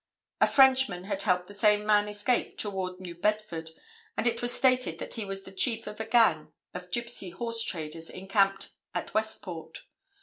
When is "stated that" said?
4.51-5.13